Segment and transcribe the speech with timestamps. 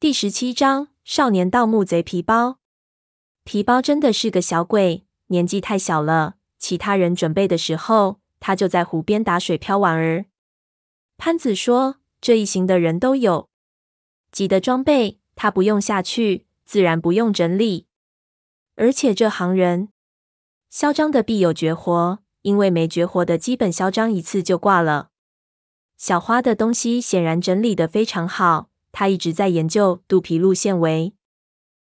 [0.00, 2.56] 第十七章少年盗墓贼皮包。
[3.44, 6.36] 皮包真的是个小鬼，年纪太小了。
[6.58, 10.24] 其他人准备的时候，他就在湖边打水漂玩儿。
[11.18, 13.50] 潘子说：“这一行的人都有
[14.32, 17.86] 急的装备，他不用下去，自然不用整理。
[18.76, 19.90] 而且这行人
[20.70, 25.10] 嚣张的必有绝活，因为没绝活的，基本嚣张一次就挂了。”
[25.98, 28.69] 小花的东西显然整理的非常好。
[28.92, 31.14] 他一直在研究肚皮路线为。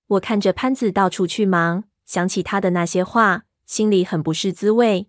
[0.06, 5.08] 我看着潘子到处去忙，想起他的那些话，心里很不是滋味。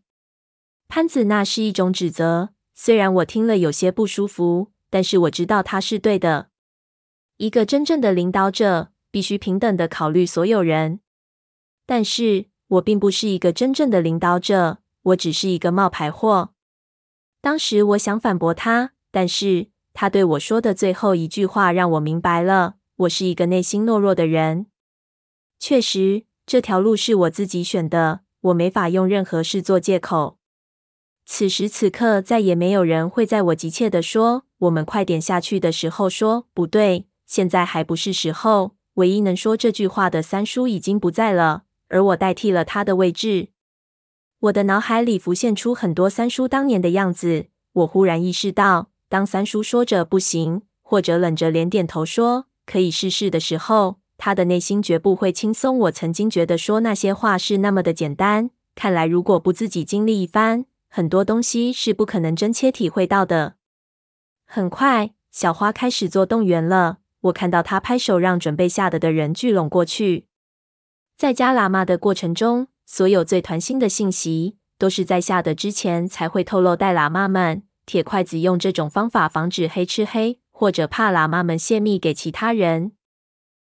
[0.87, 6.49] 潘子那是一种指责，虽然我听了有些不舒服，但是我知道他是对的。
[7.37, 11.01] 一个真正的领导者必须平等的考虑所有人，
[11.85, 16.53] 但是我并不是一个真正的领导者，我只是一个冒牌货。
[17.41, 19.74] 当时我想反驳他，但是。
[19.95, 24.65] 他对我说的最后一句话让我明白了，我是一个内心懦弱的人。
[25.57, 30.37] 确实，这条路是我自己选的，我没法用任何事做借口。
[31.25, 38.75] 此时此刻，再也没有人会在我急切地说“我们快点下去”的时候说“不对，现在还不是时候”。
[38.95, 43.47] 唯一能说这句话的三叔已经不在了，而我代替了他的位置。
[44.39, 48.91] 我的脑海里浮现出很多三叔当年的样子，我忽然意识到。
[49.07, 55.77] 当三叔说着不行，或者冷着脸点头说可以试试的时候，他的内心绝不会轻松。
[55.79, 63.55] 我曾经觉得说那些话是那么的简单，看来如果不自己经历一番，很多东西是不可能真切体会到的。
[64.45, 66.99] 很快，小花开始做动员了。
[67.21, 70.27] 我看到他拍手，让准备下的的人聚拢过去。
[71.17, 77.63] 在加喇嘛的过程中，所有最团心的信息都是在下的之前才会透露带喇嘛们。
[77.85, 82.93] 铁筷子用这种方法防止黑吃黑，或者怕喇嘛们泄密给其他人。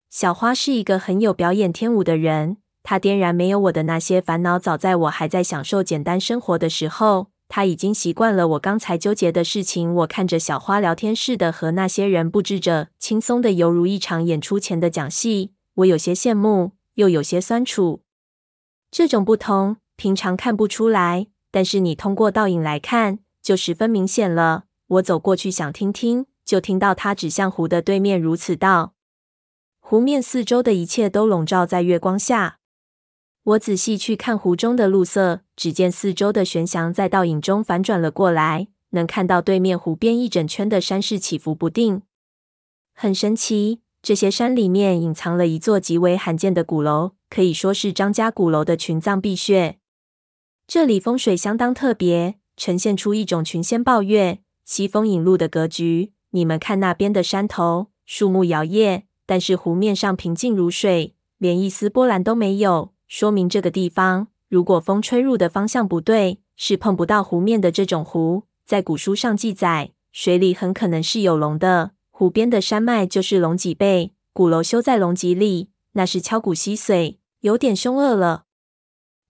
[0.10, 4.60] 小花是一个很有表演天赋的人，她点然没有我的那些烦恼。
[4.60, 9.96] 早在我还在享受简单生活的时候，她已经习惯了我刚才纠结的事情。
[9.96, 18.02] 我看着小花聊天似的和那些人布置着，轻松的犹如一场演出前的讲戏，我有些羡慕，又有些酸楚。
[18.90, 23.20] 这种不同，平常看不出来，但是你通过倒影来看。
[23.52, 24.64] 就十分明显了。
[24.88, 28.94] 我走过去想听听，就听到他指向湖的对面，如此道
[29.82, 32.60] ：“湖面四周的一切都笼罩在月光下。”
[33.44, 42.04] 我仔细去看湖中的路色，只见四周的悬翔在倒影中反转了过来，能看到对面湖边一整圈的山势起伏不定，
[42.94, 43.82] 很神奇。
[44.02, 49.78] 这些山里面隐藏了一座极为罕见的鼓楼，可以说是张家鼓楼的群葬避穴。
[50.66, 52.38] 这里风水相当特别。
[52.62, 56.12] 呈现出一种群仙抱月、西风引路的格局。
[56.30, 67.72] 你们看那边的山头，树木摇曳，但是湖面上平静如水，连一丝波澜都没有，说明这个地方，如果风吹入的方向不对，是碰不到湖面的。
[67.72, 71.94] 这种湖，在古书上记载，水里很可能是有龙的。
[72.12, 78.44] 湖边的山脉就是龙脊背，鼓楼修在龙脊里，那是敲骨吸髓，有点凶恶了。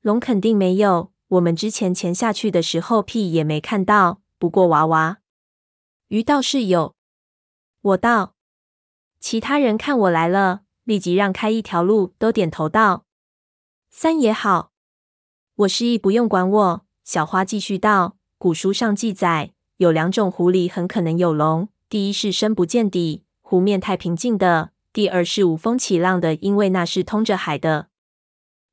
[0.01, 1.10] 龙肯定没有。
[1.31, 4.21] 我们之前潜下去的时候，屁也没看到。
[4.37, 5.19] 不过娃娃
[6.09, 6.93] 鱼倒是有。
[7.81, 8.35] 我道，
[9.21, 13.05] 其他人看我来了，立即让开一条路，都点头道
[13.89, 14.73] ：“三爷好。”
[15.55, 16.85] 我示意不用管我。
[17.05, 21.69] 小花继续道：“古书上记载，有两种湖里很可能有龙。
[21.87, 27.87] 第一是深不见底，湖面太平静的；第二是无风起浪的，因为那是通着海的。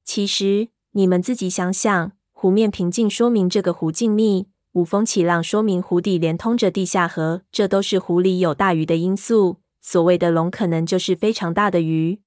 [0.05, 9.57] 其实你们自己想想。”湖面平静，说明这个湖静谧；无风起浪，说明湖底连通着地下河，这都是湖里有大鱼的因素。
[9.81, 12.21] 所谓的龙，可能就是非常大的鱼。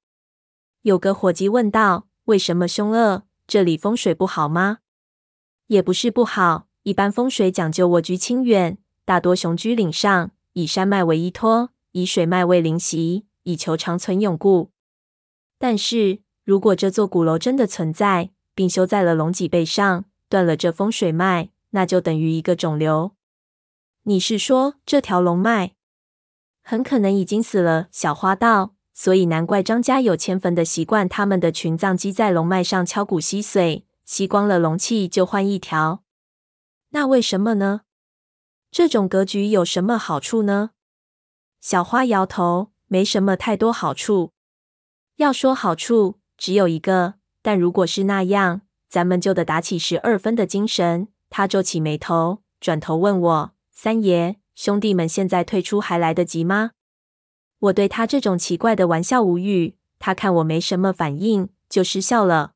[0.82, 3.24] 有个伙计问道：“为什么凶恶？
[3.48, 4.80] 这里风水不好吗？”
[5.68, 14.72] 也不是不好，一般风水讲究卧居清远，大多雄居岭上，以山脉为依托，以水脉为灵席，以求长存永固。
[15.57, 23.12] 但是如果这座古楼真的存在，并修在了龙脊背上，断了这风水脉，那就等于一个肿瘤。
[24.03, 25.75] 你是说这条龙脉
[26.63, 27.88] 很可能已经死了？
[27.92, 36.04] 小花道，所以难怪张家有迁坟的习惯，他们的群葬基在龙脉上敲骨吸髓，吸光了龙气就换一条。
[36.89, 37.81] 那为什么呢？
[38.69, 40.71] 这种格局有什么好处呢？
[41.59, 44.31] 小花摇头，没什么太多好处。
[45.18, 47.20] 要说好处，只有一个。
[47.42, 51.08] 但如果是那样，咱们就得打起十二分的精神。
[51.30, 56.72] 他皱起眉头，转头问我：“三爷，兄弟们现在退出还来得及吗？”
[57.60, 59.78] 我对他这种奇怪的玩笑无语。
[59.98, 62.54] 他看我没什么反应，就失笑了。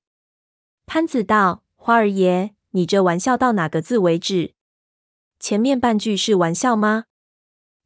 [0.87, 4.55] 潘子道：“花儿爷，你这玩笑到哪个字为止？
[5.39, 7.05] 前面半句是玩笑吗？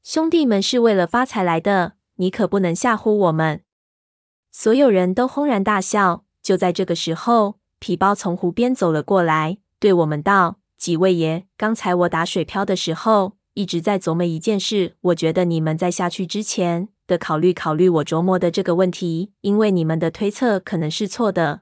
[0.02, 3.64] 兄弟们是为了发财来的，你可不能吓唬我们。”
[4.50, 6.26] 所有人都轰然大笑。
[6.50, 14.96] 就在这个时候，皮包从湖边走了过来，对我们道：“几位爷，刚才我打水漂的时候，一直在琢磨一件事。
[15.02, 21.62] 我觉得你们在下去之前。”的考虑考虑我琢磨的这个问题，因为你们的推测可能是错的。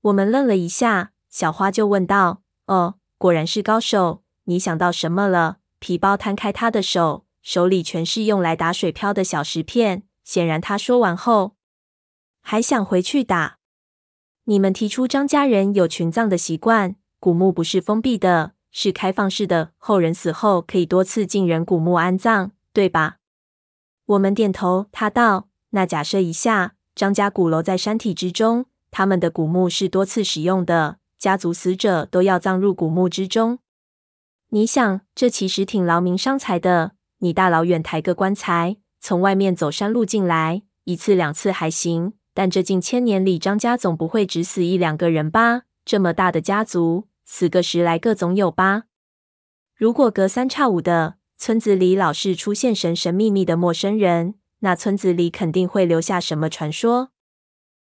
[0.00, 10.04] 我们愣了一下，小花就问道：“哦，果然是高手，你想到什么了？”皮包摊开他的手，手里全是用来打水漂的小石片。
[10.24, 11.56] 显然，他说完后
[12.40, 13.58] 还想回去打。
[14.44, 23.18] 你们提出张家人有群葬的习惯，古墓不是封闭的，是开放式的，后人死后可以多次进人古墓安葬，对吧？
[24.06, 33.60] 我们点头，他道：“那假设一下，张家古楼在山体之中，他们的古墓是多次使用的，家族死者都要葬入古墓之中。
[34.48, 36.92] 你想，这其实挺劳民伤财的。
[37.18, 45.62] 你大老远抬个棺材，从外面走山路进来，一次两次还行，但这近千年里，张家总不会只死一两个人吧？
[45.84, 48.84] 这么大的家族，死个十来个总有吧？
[49.76, 57.12] 如果隔三差五的……”村子里老是出现神神秘秘的陌生人，那村子里肯定会留下什么传说。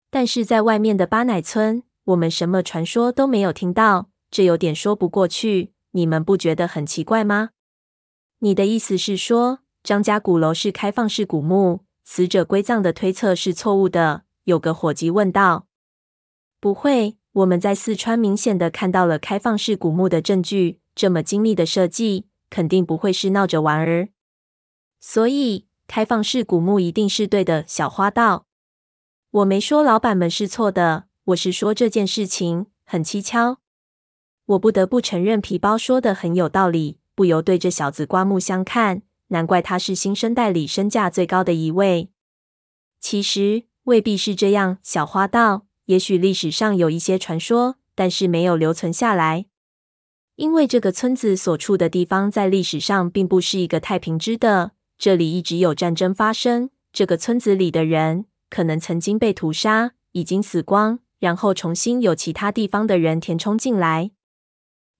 [0.08, 5.74] 但是在外面的巴乃村，我们什么传说都没有听到，这有点说不过去。
[5.90, 7.50] 你们不觉得很奇怪吗？
[8.38, 14.22] 你的意思是说，张家古楼是开放式古墓，死者归葬的推测是错误的？
[14.44, 15.66] 有个伙计问道。
[16.60, 22.26] 不会，我们在四川明显的看到了开放式古墓的证据，这么精密的设计。
[22.50, 24.10] 肯定不会是闹着玩儿，
[25.00, 27.64] 所以开放式古墓一定是对的。
[27.66, 28.44] 小花道
[29.40, 33.56] ：“我没说老板们是错的，我是说这件事情很蹊跷。”
[34.44, 39.00] 我不得不承认，皮包说的很有道理，不由对这小子刮目相看。
[39.28, 42.10] 难怪他是新生代里身价最高的一位。
[43.00, 44.78] 其实未必是这样。
[44.82, 49.46] 小花道：“也许历史上有一些传说，但是没有留存下来。”
[50.36, 56.70] 因为这个村子所处的地方在历史上并不是一个太平之的，这里一直有战争发生。
[56.92, 64.10] 这个村子里的人可能曾经被屠杀，已经死光，然后重新有其他地方的人填充进来。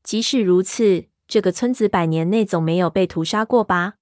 [0.02, 3.94] 即使如此，这个村子百年内总没有被屠杀过吧？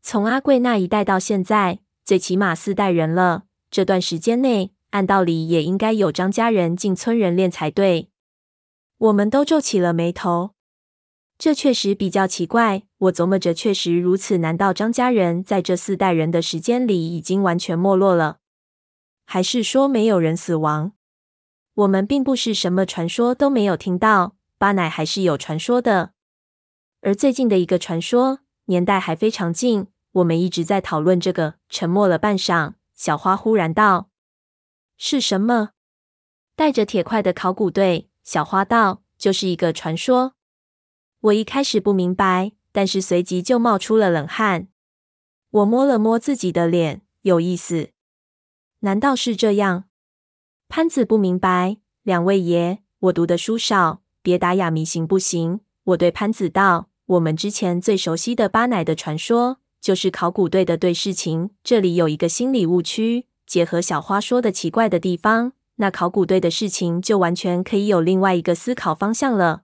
[0.00, 3.44] 从阿贵那一代到现在，最起码四代人了。
[3.70, 8.08] 这段时间内，按道理也应该有张家人进村人练才对。
[8.96, 10.50] 我们都皱起了眉头，
[11.38, 12.84] 这确实比较奇怪。
[12.98, 14.38] 我琢磨着，确实如此。
[14.38, 18.38] 难道张家人在这四代人的时间里已经完全没落了？
[19.24, 20.92] 还是说没有人死亡？
[21.74, 26.12] 我们并不是什么传说都没有听到，巴乃还是有传说的。
[27.02, 29.86] 而最近的一个传说，年代还非常近。
[30.12, 31.56] 我们一直在讨论这个。
[31.68, 34.10] 沉默了半晌，小花忽然道
[34.98, 35.70] ：“是什么？
[36.56, 40.34] 带着铁块的考古队？”小花道：“就是一个传说。”
[41.22, 44.66] 我一开始不明白，但是随即就冒出了冷汗。
[45.50, 47.90] 我摸了摸自己的脸，有意思。
[48.80, 49.84] 难道是这样？
[50.68, 51.76] 潘子不明白。
[52.02, 55.60] 两位爷，我读的书少，别打哑谜行不行？
[55.84, 61.48] 我对潘子道：“我们之前最熟悉的巴乃的传说，就是考古队的对事情。
[61.64, 69.62] 这里有一个心理误区，结合小花说的奇怪的地方。”那考古队的事情就完全可以有另外一个思考方向了。